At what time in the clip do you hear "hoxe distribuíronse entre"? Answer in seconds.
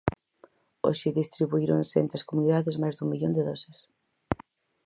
0.85-2.17